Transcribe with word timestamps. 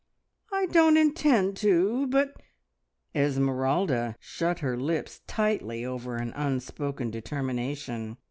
"I 0.51 0.65
don't 0.65 0.97
intend 0.97 1.55
to, 1.57 2.07
but" 2.07 2.33
Esmeralda 3.15 4.15
shut 4.19 4.57
her 4.61 4.75
lips 4.75 5.21
tightly 5.27 5.85
over 5.85 6.15
an 6.15 6.31
unspoken 6.35 7.11
determination. 7.11 8.17